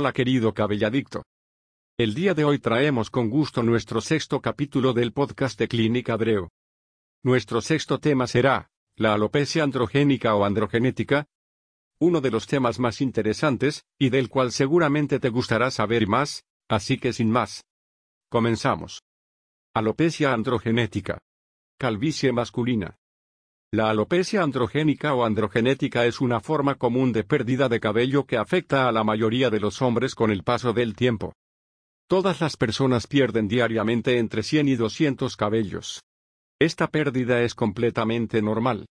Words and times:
Hola 0.00 0.12
querido 0.12 0.54
cabelladicto. 0.54 1.24
El 1.98 2.14
día 2.14 2.32
de 2.32 2.44
hoy 2.44 2.60
traemos 2.60 3.10
con 3.10 3.28
gusto 3.28 3.64
nuestro 3.64 4.00
sexto 4.00 4.40
capítulo 4.40 4.92
del 4.92 5.12
podcast 5.12 5.58
de 5.58 5.66
Clínica 5.66 6.12
Abreu. 6.12 6.50
Nuestro 7.24 7.60
sexto 7.60 7.98
tema 7.98 8.28
será, 8.28 8.70
la 8.94 9.14
alopecia 9.14 9.64
androgénica 9.64 10.36
o 10.36 10.44
androgenética, 10.44 11.26
uno 11.98 12.20
de 12.20 12.30
los 12.30 12.46
temas 12.46 12.78
más 12.78 13.00
interesantes, 13.00 13.86
y 13.98 14.10
del 14.10 14.28
cual 14.28 14.52
seguramente 14.52 15.18
te 15.18 15.30
gustará 15.30 15.68
saber 15.72 16.06
más, 16.06 16.44
así 16.68 16.98
que 16.98 17.12
sin 17.12 17.32
más. 17.32 17.64
Comenzamos. 18.28 19.02
Alopecia 19.74 20.32
androgenética. 20.32 21.18
Calvicie 21.76 22.30
masculina. 22.30 22.98
La 23.70 23.90
alopecia 23.90 24.42
androgénica 24.42 25.12
o 25.12 25.26
androgenética 25.26 26.06
es 26.06 26.22
una 26.22 26.40
forma 26.40 26.76
común 26.76 27.12
de 27.12 27.22
pérdida 27.22 27.68
de 27.68 27.80
cabello 27.80 28.24
que 28.24 28.38
afecta 28.38 28.88
a 28.88 28.92
la 28.92 29.04
mayoría 29.04 29.50
de 29.50 29.60
los 29.60 29.82
hombres 29.82 30.14
con 30.14 30.30
el 30.30 30.42
paso 30.42 30.72
del 30.72 30.96
tiempo. 30.96 31.34
Todas 32.08 32.40
las 32.40 32.56
personas 32.56 33.06
pierden 33.06 33.46
diariamente 33.46 34.16
entre 34.16 34.42
100 34.42 34.68
y 34.68 34.76
200 34.76 35.36
cabellos. 35.36 36.02
Esta 36.58 36.86
pérdida 36.86 37.42
es 37.42 37.54
completamente 37.54 38.40
normal. 38.40 38.86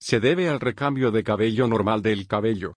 Se 0.00 0.20
debe 0.20 0.48
al 0.48 0.60
recambio 0.60 1.10
de 1.10 1.24
cabello 1.24 1.66
normal 1.66 2.00
del 2.00 2.28
cabello. 2.28 2.74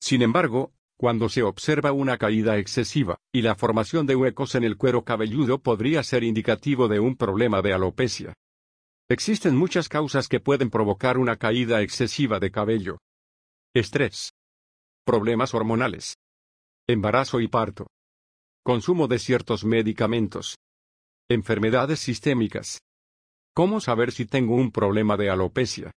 Sin 0.00 0.22
embargo, 0.22 0.72
cuando 0.96 1.28
se 1.28 1.44
observa 1.44 1.92
una 1.92 2.18
caída 2.18 2.58
excesiva, 2.58 3.16
y 3.32 3.42
la 3.42 3.54
formación 3.54 4.06
de 4.06 4.16
huecos 4.16 4.56
en 4.56 4.64
el 4.64 4.76
cuero 4.76 5.04
cabelludo 5.04 5.60
podría 5.60 6.02
ser 6.02 6.24
indicativo 6.24 6.88
de 6.88 6.98
un 6.98 7.14
problema 7.16 7.62
de 7.62 7.74
alopecia. 7.74 8.34
Existen 9.10 9.54
muchas 9.54 9.90
causas 9.90 10.28
que 10.28 10.40
pueden 10.40 10.70
provocar 10.70 11.18
una 11.18 11.36
caída 11.36 11.82
excesiva 11.82 12.40
de 12.40 12.50
cabello. 12.50 12.98
Estrés. 13.74 14.30
Problemas 15.04 15.52
hormonales. 15.52 16.14
Embarazo 16.88 17.40
y 17.40 17.48
parto. 17.48 17.86
Consumo 18.64 19.06
de 19.06 19.18
ciertos 19.18 19.64
medicamentos. 19.66 20.56
Enfermedades 21.28 22.00
sistémicas. 22.00 22.80
¿Cómo 23.54 23.80
saber 23.80 24.10
si 24.10 24.24
tengo 24.24 24.54
un 24.54 24.72
problema 24.72 25.18
de 25.18 25.28
alopecia? 25.28 25.90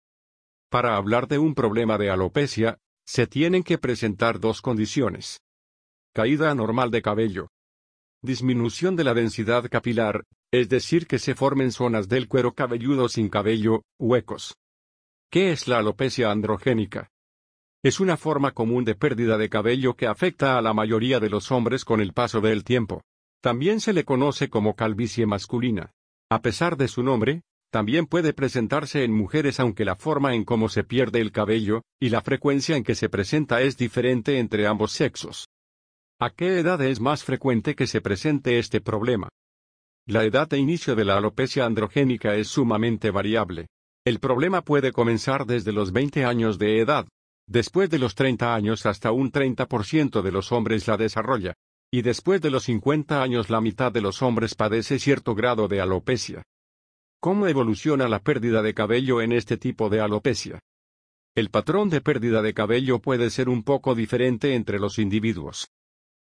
Para 0.68 0.96
hablar 0.96 1.28
de 1.28 1.38
un 1.38 1.54
problema 1.54 1.98
de 1.98 2.10
alopecia, 2.10 2.76
se 3.06 3.28
tienen 3.28 3.62
que 3.62 3.78
presentar 3.78 4.40
dos 4.40 4.60
condiciones. 4.60 5.38
Caída 6.12 6.50
anormal 6.50 6.90
de 6.90 7.02
cabello. 7.02 7.48
Disminución 8.22 8.96
de 8.96 9.04
la 9.04 9.14
densidad 9.14 9.68
capilar, 9.70 10.24
es 10.50 10.68
decir, 10.68 11.06
que 11.06 11.18
se 11.18 11.34
formen 11.34 11.70
zonas 11.70 12.08
del 12.08 12.28
cuero 12.28 12.54
cabelludo 12.54 13.08
sin 13.08 13.28
cabello, 13.28 13.82
huecos. 13.98 14.56
¿Qué 15.30 15.52
es 15.52 15.68
la 15.68 15.78
alopecia 15.78 16.30
androgénica? 16.30 17.10
Es 17.84 18.00
una 18.00 18.16
forma 18.16 18.52
común 18.52 18.84
de 18.84 18.94
pérdida 18.94 19.36
de 19.36 19.48
cabello 19.48 19.94
que 19.94 20.06
afecta 20.06 20.56
a 20.56 20.62
la 20.62 20.72
mayoría 20.72 21.20
de 21.20 21.30
los 21.30 21.52
hombres 21.52 21.84
con 21.84 22.00
el 22.00 22.12
paso 22.14 22.40
del 22.40 22.64
tiempo. 22.64 23.02
También 23.42 23.80
se 23.80 23.92
le 23.92 24.04
conoce 24.04 24.48
como 24.48 24.74
calvicie 24.74 25.26
masculina. 25.26 25.92
A 26.30 26.40
pesar 26.40 26.76
de 26.76 26.88
su 26.88 27.02
nombre, 27.02 27.42
también 27.70 28.06
puede 28.06 28.32
presentarse 28.32 29.04
en 29.04 29.12
mujeres 29.12 29.60
aunque 29.60 29.84
la 29.84 29.94
forma 29.94 30.34
en 30.34 30.44
cómo 30.44 30.68
se 30.68 30.84
pierde 30.84 31.20
el 31.20 31.32
cabello, 31.32 31.82
y 32.00 32.08
la 32.08 32.22
frecuencia 32.22 32.76
en 32.76 32.82
que 32.82 32.94
se 32.94 33.08
presenta 33.08 33.60
es 33.60 33.76
diferente 33.76 34.38
entre 34.38 34.66
ambos 34.66 34.92
sexos. 34.92 35.46
¿A 36.18 36.30
qué 36.30 36.60
edad 36.60 36.80
es 36.80 36.98
más 36.98 37.24
frecuente 37.24 37.74
que 37.74 37.86
se 37.86 38.00
presente 38.00 38.58
este 38.58 38.80
problema? 38.80 39.28
La 40.06 40.24
edad 40.24 40.48
de 40.48 40.56
inicio 40.56 40.94
de 40.94 41.04
la 41.04 41.18
alopecia 41.18 41.66
androgénica 41.66 42.36
es 42.36 42.48
sumamente 42.48 43.10
variable. 43.10 43.66
El 44.02 44.18
problema 44.18 44.62
puede 44.62 44.92
comenzar 44.92 45.44
desde 45.44 45.72
los 45.72 45.92
20 45.92 46.24
años 46.24 46.58
de 46.58 46.80
edad. 46.80 47.06
Después 47.46 47.90
de 47.90 47.98
los 47.98 48.14
30 48.14 48.54
años 48.54 48.86
hasta 48.86 49.12
un 49.12 49.30
30% 49.30 50.22
de 50.22 50.32
los 50.32 50.52
hombres 50.52 50.88
la 50.88 50.96
desarrolla. 50.96 51.52
Y 51.92 52.00
después 52.00 52.40
de 52.40 52.50
los 52.50 52.64
50 52.64 53.22
años 53.22 53.50
la 53.50 53.60
mitad 53.60 53.92
de 53.92 54.00
los 54.00 54.22
hombres 54.22 54.54
padece 54.54 54.98
cierto 54.98 55.34
grado 55.34 55.68
de 55.68 55.82
alopecia. 55.82 56.42
¿Cómo 57.20 57.46
evoluciona 57.46 58.08
la 58.08 58.20
pérdida 58.20 58.62
de 58.62 58.72
cabello 58.72 59.20
en 59.20 59.32
este 59.32 59.58
tipo 59.58 59.90
de 59.90 60.00
alopecia? 60.00 60.60
El 61.34 61.50
patrón 61.50 61.90
de 61.90 62.00
pérdida 62.00 62.40
de 62.40 62.54
cabello 62.54 63.00
puede 63.00 63.28
ser 63.28 63.50
un 63.50 63.62
poco 63.62 63.94
diferente 63.94 64.54
entre 64.54 64.78
los 64.78 64.98
individuos. 64.98 65.66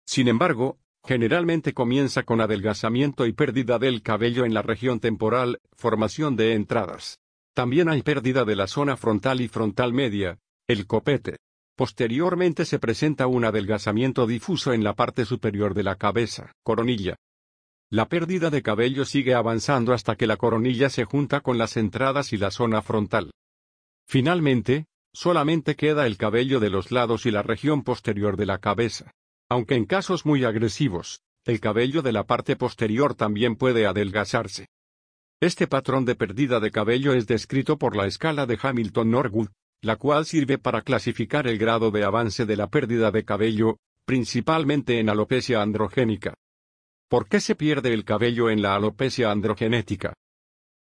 Sin 0.06 0.28
embargo, 0.28 0.78
generalmente 1.04 1.74
comienza 1.74 2.24
con 2.24 2.42
adelgazamiento 2.42 3.26
y 3.26 3.34
pérdida 3.34 3.80
del 3.80 4.02
cabello 4.02 4.46
en 4.46 4.54
la 4.54 4.62
región 4.62 5.00
temporal, 5.00 5.60
formación 5.76 6.36
de 6.36 6.54
entradas. 6.54 7.20
También 7.54 7.90
hay 7.90 8.02
pérdida 8.02 8.46
de 8.46 8.56
la 8.56 8.68
zona 8.68 8.98
frontal 8.98 9.42
y 9.42 9.48
frontal 9.48 9.94
media, 9.94 10.40
el 10.68 10.88
copete. 10.88 11.38
Posteriormente 11.76 12.66
se 12.66 12.80
presenta 12.80 13.28
un 13.28 13.46
adelgazamiento 13.46 14.28
difuso 14.28 14.74
en 14.74 14.84
la 14.84 14.94
parte 14.94 15.26
superior 15.26 15.74
de 15.74 15.84
la 15.84 15.96
cabeza, 15.96 16.52
coronilla. 16.64 17.16
La 17.90 18.08
pérdida 18.08 18.50
de 18.50 18.64
cabello 18.64 19.06
sigue 19.06 19.36
avanzando 19.36 19.94
hasta 19.94 20.16
que 20.16 20.26
la 20.26 20.38
coronilla 20.38 20.90
se 20.90 21.06
junta 21.06 21.42
con 21.42 21.58
las 21.58 21.78
entradas 21.78 22.34
y 22.34 22.38
la 22.38 22.50
zona 22.50 22.82
frontal. 22.82 23.32
Finalmente, 24.08 24.86
solamente 25.14 25.76
queda 25.76 26.08
el 26.08 26.18
cabello 26.18 26.60
de 26.60 26.70
los 26.70 26.92
lados 26.92 27.26
y 27.26 27.32
la 27.32 27.44
región 27.44 27.84
posterior 27.84 28.36
de 28.36 28.46
la 28.48 28.58
cabeza. 28.58 29.12
Aunque 29.54 29.76
en 29.76 29.86
casos 29.86 30.26
muy 30.26 30.46
agresivos, 30.46 31.22
el 31.46 31.60
cabello 31.60 32.02
de 32.02 32.12
la 32.12 32.24
parte 32.24 32.56
posterior 32.56 33.14
también 33.14 33.56
puede 33.56 33.86
adelgazarse. 33.86 34.66
Este 35.40 35.68
patrón 35.68 36.06
de 36.06 36.16
pérdida 36.16 36.60
de 36.60 36.72
cabello 36.72 37.14
es 37.14 37.28
descrito 37.28 37.78
por 37.78 37.96
la 37.96 38.08
escala 38.08 38.48
de 38.48 38.58
Hamilton-Norwood, 38.60 39.50
la 39.84 39.98
cual 39.98 40.26
sirve 40.26 40.58
para 40.58 40.82
clasificar 40.82 41.46
el 41.46 41.60
grado 41.60 41.92
de 41.92 42.04
avance 42.04 42.48
de 42.48 42.58
la 42.58 42.66
pérdida 42.66 43.12
de 43.12 43.26
cabello, 43.26 43.78
principalmente 44.08 45.00
en 45.00 45.08
alopecia 45.08 45.62
androgénica. 45.62 46.34
¿Por 47.08 47.28
qué 47.28 47.40
se 47.40 47.54
pierde 47.54 47.94
el 47.94 48.06
cabello 48.06 48.50
en 48.50 48.64
la 48.64 48.74
alopecia 48.74 49.30
androgenética? 49.30 50.16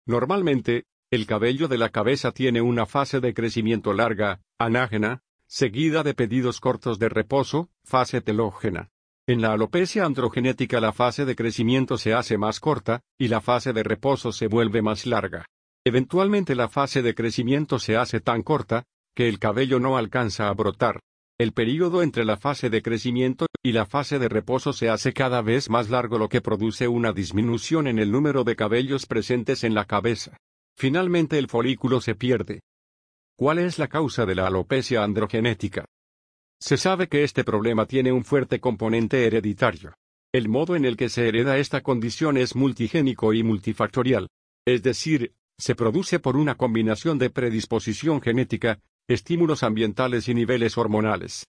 Normalmente, 0.06 0.84
el 1.10 1.26
cabello 1.26 1.68
de 1.68 1.80
la 1.80 1.90
cabeza 1.90 2.34
tiene 2.34 2.62
una 2.62 2.86
fase 2.86 3.20
de 3.20 3.34
crecimiento 3.34 3.94
larga, 3.94 4.42
anágena, 4.60 5.24
seguida 5.50 6.04
de 6.04 6.14
pedidos 6.14 6.60
cortos 6.60 7.00
de 7.00 7.10
reposo, 7.10 7.70
fase 7.84 8.22
telógena. 8.22 8.92
En 9.28 9.42
la 9.42 9.52
alopecia 9.52 10.06
androgenética 10.06 10.80
la 10.80 10.94
fase 10.94 11.26
de 11.26 11.36
crecimiento 11.36 11.98
se 11.98 12.14
hace 12.14 12.38
más 12.38 12.60
corta, 12.60 13.02
y 13.18 13.30
la 13.30 13.42
fase 13.42 13.74
de 13.74 13.84
reposo 13.84 14.32
se 14.32 14.48
vuelve 14.48 14.84
más 14.84 15.08
larga. 15.08 15.46
Eventualmente 15.84 16.54
la 16.54 16.70
fase 16.70 17.02
de 17.02 17.16
crecimiento 17.16 17.80
se 17.80 17.98
hace 17.98 18.22
tan 18.22 18.44
corta, 18.44 18.84
que 19.16 19.28
el 19.28 19.40
cabello 19.40 19.80
no 19.80 19.98
alcanza 19.98 20.50
a 20.50 20.54
brotar. 20.54 21.00
El 21.40 21.54
período 21.54 22.04
entre 22.04 22.26
la 22.26 22.38
fase 22.38 22.70
de 22.70 22.82
crecimiento 22.82 23.48
y 23.64 23.72
la 23.72 23.86
fase 23.86 24.20
de 24.20 24.30
reposo 24.30 24.72
se 24.72 24.90
hace 24.90 25.14
cada 25.14 25.42
vez 25.42 25.70
más 25.70 25.90
largo 25.90 26.20
lo 26.20 26.30
que 26.30 26.42
produce 26.42 26.88
una 26.88 27.12
disminución 27.12 27.88
en 27.88 27.98
el 27.98 28.12
número 28.12 28.44
de 28.44 28.56
cabellos 28.56 29.06
presentes 29.08 29.64
en 29.64 29.74
la 29.74 29.86
cabeza. 29.86 30.38
Finalmente 30.78 31.40
el 31.40 31.48
folículo 31.48 32.02
se 32.02 32.14
pierde. 32.14 32.62
¿Cuál 33.40 33.60
es 33.60 33.80
la 33.80 33.88
causa 33.88 34.26
de 34.26 34.36
la 34.36 34.48
alopecia 34.48 35.02
androgenética? 35.02 35.86
Se 36.60 36.76
sabe 36.76 37.08
que 37.08 37.24
este 37.24 37.46
problema 37.46 37.86
tiene 37.86 38.12
un 38.12 38.26
fuerte 38.26 38.60
componente 38.60 39.26
hereditario. 39.26 39.94
El 40.34 40.50
modo 40.50 40.76
en 40.76 40.84
el 40.84 40.98
que 40.98 41.08
se 41.08 41.26
hereda 41.26 41.58
esta 41.58 41.80
condición 41.80 42.36
es 42.36 42.54
multigénico 42.58 43.34
y 43.34 43.44
multifactorial, 43.44 44.28
es 44.68 44.84
decir, 44.84 45.36
se 45.58 45.74
produce 45.74 46.20
por 46.20 46.36
una 46.36 46.56
combinación 46.56 47.18
de 47.18 47.30
predisposición 47.30 48.22
genética, 48.22 48.82
estímulos 49.08 49.64
ambientales 49.64 50.28
y 50.28 50.34
niveles 50.34 50.78
hormonales. 50.78 51.46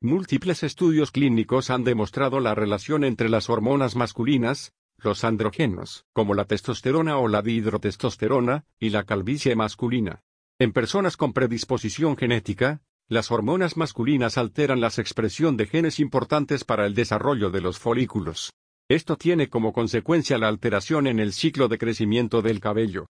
Múltiples 0.00 0.62
estudios 0.62 1.10
clínicos 1.10 1.68
han 1.68 1.84
demostrado 1.84 2.40
la 2.40 2.54
relación 2.54 3.04
entre 3.04 3.28
las 3.28 3.50
hormonas 3.50 3.94
masculinas, 3.94 4.72
los 4.96 5.22
andrógenos, 5.24 6.06
como 6.14 6.32
la 6.32 6.46
testosterona 6.46 7.18
o 7.18 7.28
la 7.28 7.42
dihidrotestosterona, 7.42 8.64
y 8.78 8.88
la 8.88 9.04
calvicie 9.04 9.54
masculina. 9.54 10.22
En 10.60 10.74
personas 10.74 11.16
con 11.16 11.32
predisposición 11.32 12.18
genética, 12.18 12.82
las 13.08 13.30
hormonas 13.30 13.78
masculinas 13.78 14.36
alteran 14.36 14.82
la 14.82 14.88
expresión 14.88 15.56
de 15.56 15.66
genes 15.66 15.98
importantes 15.98 16.64
para 16.64 16.84
el 16.84 16.94
desarrollo 16.94 17.50
de 17.50 17.62
los 17.62 17.78
folículos. 17.78 18.52
Esto 18.86 19.16
tiene 19.16 19.48
como 19.48 19.72
consecuencia 19.72 20.36
la 20.36 20.48
alteración 20.48 21.06
en 21.06 21.18
el 21.18 21.32
ciclo 21.32 21.68
de 21.68 21.78
crecimiento 21.78 22.42
del 22.42 22.60
cabello. 22.60 23.06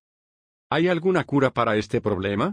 ¿Hay 0.70 0.86
alguna 0.86 1.24
cura 1.24 1.50
para 1.50 1.76
este 1.76 2.00
problema? 2.00 2.52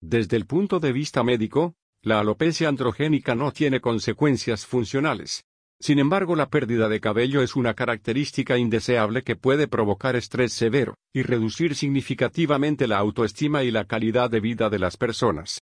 Desde 0.00 0.36
el 0.36 0.46
punto 0.46 0.78
de 0.78 0.92
vista 0.92 1.24
médico, 1.24 1.74
la 2.00 2.20
alopecia 2.20 2.68
androgénica 2.68 3.34
no 3.34 3.50
tiene 3.50 3.80
consecuencias 3.80 4.66
funcionales. 4.66 5.42
Sin 5.82 5.98
embargo, 5.98 6.36
la 6.36 6.48
pérdida 6.48 6.88
de 6.88 7.00
cabello 7.00 7.42
es 7.42 7.56
una 7.56 7.74
característica 7.74 8.56
indeseable 8.56 9.22
que 9.22 9.34
puede 9.34 9.66
provocar 9.66 10.14
estrés 10.14 10.52
severo, 10.52 10.94
y 11.12 11.22
reducir 11.22 11.74
significativamente 11.74 12.86
la 12.86 12.98
autoestima 12.98 13.64
y 13.64 13.72
la 13.72 13.84
calidad 13.84 14.30
de 14.30 14.38
vida 14.38 14.70
de 14.70 14.78
las 14.78 14.96
personas. 14.96 15.58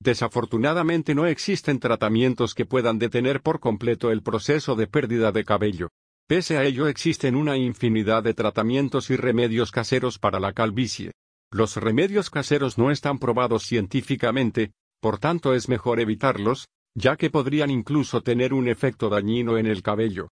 Desafortunadamente 0.00 1.14
no 1.14 1.24
existen 1.24 1.80
tratamientos 1.80 2.54
que 2.54 2.66
puedan 2.66 2.98
detener 2.98 3.40
por 3.40 3.58
completo 3.58 4.10
el 4.10 4.22
proceso 4.22 4.76
de 4.76 4.86
pérdida 4.86 5.32
de 5.32 5.46
cabello. 5.46 5.88
Pese 6.28 6.58
a 6.58 6.64
ello 6.64 6.86
existen 6.86 7.34
una 7.34 7.56
infinidad 7.56 8.22
de 8.22 8.34
tratamientos 8.34 9.08
y 9.08 9.16
remedios 9.16 9.72
caseros 9.72 10.18
para 10.18 10.38
la 10.40 10.52
calvicie. 10.52 11.12
Los 11.50 11.76
remedios 11.76 12.28
caseros 12.28 12.76
no 12.76 12.90
están 12.90 13.18
probados 13.18 13.62
científicamente, 13.62 14.72
por 15.00 15.18
tanto 15.18 15.54
es 15.54 15.70
mejor 15.70 16.00
evitarlos, 16.00 16.66
ya 16.98 17.16
que 17.16 17.30
podrían 17.30 17.70
incluso 17.70 18.22
tener 18.22 18.52
un 18.52 18.68
efecto 18.68 19.08
dañino 19.08 19.56
en 19.56 19.66
el 19.66 19.82
cabello. 19.82 20.30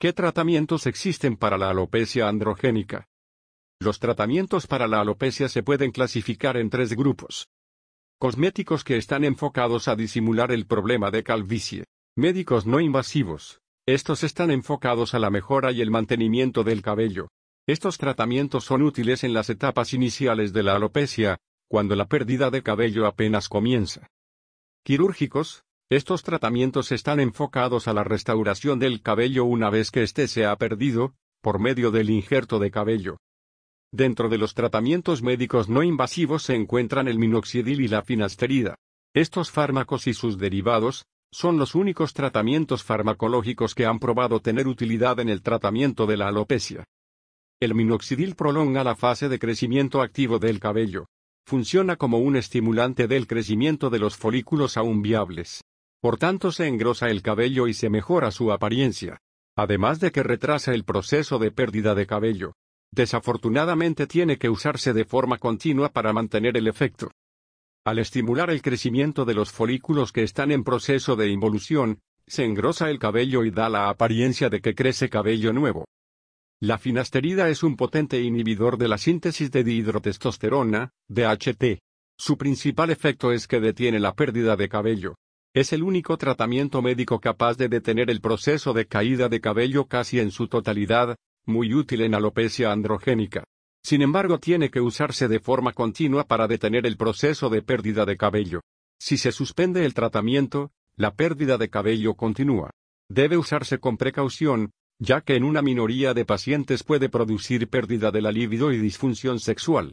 ¿Qué 0.00 0.12
tratamientos 0.12 0.86
existen 0.86 1.36
para 1.36 1.56
la 1.56 1.70
alopecia 1.70 2.28
androgénica? 2.28 3.06
Los 3.80 4.00
tratamientos 4.00 4.66
para 4.66 4.88
la 4.88 5.00
alopecia 5.00 5.48
se 5.48 5.62
pueden 5.62 5.92
clasificar 5.92 6.56
en 6.56 6.68
tres 6.68 6.94
grupos. 6.94 7.48
Cosméticos 8.18 8.82
que 8.82 8.96
están 8.96 9.24
enfocados 9.24 9.86
a 9.86 9.94
disimular 9.94 10.50
el 10.50 10.66
problema 10.66 11.10
de 11.10 11.22
calvicie. 11.22 11.84
Médicos 12.16 12.66
no 12.66 12.80
invasivos. 12.80 13.60
Estos 13.86 14.24
están 14.24 14.50
enfocados 14.50 15.14
a 15.14 15.18
la 15.20 15.30
mejora 15.30 15.70
y 15.70 15.80
el 15.80 15.90
mantenimiento 15.90 16.64
del 16.64 16.82
cabello. 16.82 17.28
Estos 17.68 17.98
tratamientos 17.98 18.64
son 18.64 18.82
útiles 18.82 19.22
en 19.22 19.32
las 19.32 19.48
etapas 19.48 19.94
iniciales 19.94 20.52
de 20.52 20.62
la 20.62 20.74
alopecia, 20.74 21.38
cuando 21.68 21.94
la 21.94 22.06
pérdida 22.06 22.50
de 22.50 22.62
cabello 22.62 23.06
apenas 23.06 23.48
comienza. 23.48 24.08
Quirúrgicos, 24.84 25.64
estos 25.90 26.22
tratamientos 26.22 26.92
están 26.92 27.20
enfocados 27.20 27.88
a 27.88 27.92
la 27.92 28.04
restauración 28.04 28.78
del 28.78 29.02
cabello 29.02 29.44
una 29.44 29.68
vez 29.68 29.90
que 29.90 30.02
éste 30.02 30.28
se 30.28 30.46
ha 30.46 30.56
perdido, 30.56 31.14
por 31.42 31.58
medio 31.58 31.90
del 31.90 32.08
injerto 32.08 32.58
de 32.58 32.70
cabello. 32.70 33.18
Dentro 33.92 34.28
de 34.28 34.38
los 34.38 34.54
tratamientos 34.54 35.22
médicos 35.22 35.68
no 35.68 35.82
invasivos 35.82 36.42
se 36.42 36.54
encuentran 36.54 37.06
el 37.06 37.18
minoxidil 37.18 37.82
y 37.82 37.88
la 37.88 38.02
finasterida. 38.02 38.76
Estos 39.14 39.50
fármacos 39.50 40.06
y 40.06 40.14
sus 40.14 40.38
derivados, 40.38 41.04
son 41.30 41.58
los 41.58 41.74
únicos 41.74 42.14
tratamientos 42.14 42.82
farmacológicos 42.82 43.74
que 43.74 43.86
han 43.86 43.98
probado 43.98 44.40
tener 44.40 44.66
utilidad 44.68 45.20
en 45.20 45.28
el 45.28 45.42
tratamiento 45.42 46.06
de 46.06 46.16
la 46.16 46.28
alopecia. 46.28 46.84
El 47.60 47.74
minoxidil 47.74 48.36
prolonga 48.36 48.84
la 48.84 48.96
fase 48.96 49.28
de 49.28 49.38
crecimiento 49.38 50.00
activo 50.00 50.38
del 50.38 50.60
cabello. 50.60 51.06
Funciona 51.46 51.96
como 51.96 52.18
un 52.18 52.36
estimulante 52.36 53.06
del 53.06 53.26
crecimiento 53.26 53.90
de 53.90 53.98
los 53.98 54.16
folículos 54.16 54.76
aún 54.76 55.02
viables. 55.02 55.62
Por 56.04 56.18
tanto 56.18 56.52
se 56.52 56.66
engrosa 56.66 57.08
el 57.08 57.22
cabello 57.22 57.66
y 57.66 57.72
se 57.72 57.88
mejora 57.88 58.30
su 58.30 58.52
apariencia. 58.52 59.22
Además 59.56 60.00
de 60.00 60.12
que 60.12 60.22
retrasa 60.22 60.74
el 60.74 60.84
proceso 60.84 61.38
de 61.38 61.50
pérdida 61.50 61.94
de 61.94 62.06
cabello. 62.06 62.52
Desafortunadamente 62.92 64.06
tiene 64.06 64.36
que 64.36 64.50
usarse 64.50 64.92
de 64.92 65.06
forma 65.06 65.38
continua 65.38 65.88
para 65.88 66.12
mantener 66.12 66.58
el 66.58 66.66
efecto. 66.66 67.10
Al 67.86 67.98
estimular 67.98 68.50
el 68.50 68.60
crecimiento 68.60 69.24
de 69.24 69.32
los 69.32 69.50
folículos 69.50 70.12
que 70.12 70.24
están 70.24 70.52
en 70.52 70.62
proceso 70.62 71.16
de 71.16 71.30
involución, 71.30 72.00
se 72.26 72.44
engrosa 72.44 72.90
el 72.90 72.98
cabello 72.98 73.42
y 73.42 73.50
da 73.50 73.70
la 73.70 73.88
apariencia 73.88 74.50
de 74.50 74.60
que 74.60 74.74
crece 74.74 75.08
cabello 75.08 75.54
nuevo. 75.54 75.86
La 76.60 76.76
finasterida 76.76 77.48
es 77.48 77.62
un 77.62 77.76
potente 77.76 78.20
inhibidor 78.20 78.76
de 78.76 78.88
la 78.88 78.98
síntesis 78.98 79.50
de 79.50 79.64
dihidrotestosterona, 79.64 80.90
DHT. 81.08 81.78
Su 82.18 82.36
principal 82.36 82.90
efecto 82.90 83.32
es 83.32 83.48
que 83.48 83.58
detiene 83.58 83.98
la 83.98 84.14
pérdida 84.14 84.54
de 84.54 84.68
cabello. 84.68 85.14
Es 85.54 85.72
el 85.72 85.84
único 85.84 86.18
tratamiento 86.18 86.82
médico 86.82 87.20
capaz 87.20 87.56
de 87.56 87.68
detener 87.68 88.10
el 88.10 88.20
proceso 88.20 88.72
de 88.72 88.86
caída 88.86 89.28
de 89.28 89.40
cabello 89.40 89.86
casi 89.86 90.18
en 90.18 90.32
su 90.32 90.48
totalidad, 90.48 91.14
muy 91.46 91.74
útil 91.74 92.00
en 92.00 92.16
alopecia 92.16 92.72
androgénica. 92.72 93.44
Sin 93.80 94.02
embargo, 94.02 94.40
tiene 94.40 94.68
que 94.70 94.80
usarse 94.80 95.28
de 95.28 95.38
forma 95.38 95.72
continua 95.72 96.24
para 96.24 96.48
detener 96.48 96.86
el 96.86 96.96
proceso 96.96 97.50
de 97.50 97.62
pérdida 97.62 98.04
de 98.04 98.16
cabello. 98.16 98.62
Si 98.98 99.16
se 99.16 99.30
suspende 99.30 99.84
el 99.84 99.94
tratamiento, 99.94 100.72
la 100.96 101.14
pérdida 101.14 101.56
de 101.56 101.70
cabello 101.70 102.14
continúa. 102.14 102.70
Debe 103.08 103.36
usarse 103.36 103.78
con 103.78 103.96
precaución, 103.96 104.72
ya 104.98 105.20
que 105.20 105.36
en 105.36 105.44
una 105.44 105.62
minoría 105.62 106.14
de 106.14 106.24
pacientes 106.24 106.82
puede 106.82 107.08
producir 107.08 107.68
pérdida 107.68 108.10
de 108.10 108.22
la 108.22 108.32
libido 108.32 108.72
y 108.72 108.78
disfunción 108.78 109.38
sexual. 109.38 109.92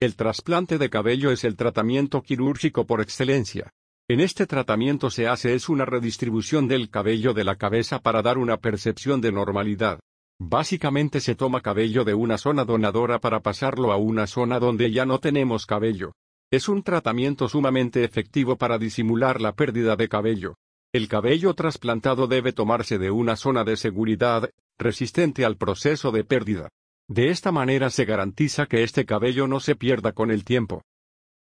El 0.00 0.16
trasplante 0.16 0.78
de 0.78 0.88
cabello 0.88 1.30
es 1.30 1.44
el 1.44 1.56
tratamiento 1.56 2.22
quirúrgico 2.22 2.86
por 2.86 3.02
excelencia. 3.02 3.70
En 4.10 4.20
este 4.20 4.46
tratamiento 4.46 5.10
se 5.10 5.28
hace 5.28 5.52
es 5.52 5.68
una 5.68 5.84
redistribución 5.84 6.66
del 6.66 6.88
cabello 6.88 7.34
de 7.34 7.44
la 7.44 7.56
cabeza 7.56 7.98
para 7.98 8.22
dar 8.22 8.38
una 8.38 8.56
percepción 8.56 9.20
de 9.20 9.32
normalidad. 9.32 10.00
Básicamente 10.40 11.20
se 11.20 11.34
toma 11.34 11.60
cabello 11.60 12.04
de 12.04 12.14
una 12.14 12.38
zona 12.38 12.64
donadora 12.64 13.18
para 13.18 13.40
pasarlo 13.40 13.92
a 13.92 13.98
una 13.98 14.26
zona 14.26 14.58
donde 14.60 14.90
ya 14.92 15.04
no 15.04 15.18
tenemos 15.18 15.66
cabello. 15.66 16.12
Es 16.50 16.70
un 16.70 16.82
tratamiento 16.82 17.50
sumamente 17.50 18.02
efectivo 18.02 18.56
para 18.56 18.78
disimular 18.78 19.42
la 19.42 19.52
pérdida 19.52 19.94
de 19.94 20.08
cabello. 20.08 20.54
El 20.90 21.06
cabello 21.06 21.52
trasplantado 21.52 22.26
debe 22.26 22.54
tomarse 22.54 22.96
de 22.96 23.10
una 23.10 23.36
zona 23.36 23.62
de 23.62 23.76
seguridad, 23.76 24.48
resistente 24.78 25.44
al 25.44 25.58
proceso 25.58 26.12
de 26.12 26.24
pérdida. 26.24 26.70
De 27.08 27.28
esta 27.28 27.52
manera 27.52 27.90
se 27.90 28.06
garantiza 28.06 28.64
que 28.64 28.84
este 28.84 29.04
cabello 29.04 29.46
no 29.46 29.60
se 29.60 29.76
pierda 29.76 30.12
con 30.12 30.30
el 30.30 30.44
tiempo. 30.44 30.80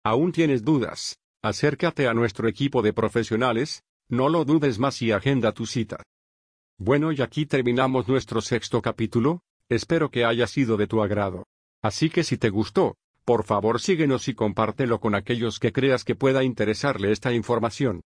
¿Aún 0.03 0.33
tienes 0.33 0.65
dudas? 0.65 1.19
Acércate 1.47 2.09
a 2.09 2.13
nuestro 2.13 2.49
equipo 2.49 2.83
de 2.83 2.93
profesionales, 2.93 3.85
no 4.09 4.29
lo 4.29 4.45
dudes 4.45 4.81
más 4.81 5.01
y 5.01 5.13
agenda 5.13 5.53
tu 5.53 5.65
cita. 5.65 6.03
Bueno 6.77 7.13
y 7.13 7.23
aquí 7.23 7.47
terminamos 7.47 8.09
nuestro 8.09 8.41
sexto 8.41 8.83
capítulo, 8.83 9.43
espero 9.69 10.11
que 10.11 10.25
haya 10.25 10.49
sido 10.49 10.77
de 10.77 10.89
tu 10.89 11.05
agrado. 11.05 11.45
Así 11.85 12.11
que 12.11 12.25
si 12.25 12.37
te 12.37 12.51
gustó, 12.51 12.97
por 13.25 13.45
favor 13.45 13.81
síguenos 13.81 14.27
y 14.27 14.35
compártelo 14.35 14.99
con 14.99 15.15
aquellos 15.15 15.61
que 15.61 15.71
creas 15.73 16.03
que 16.03 16.17
pueda 16.17 16.43
interesarle 16.43 17.13
esta 17.13 17.33
información. 17.33 18.01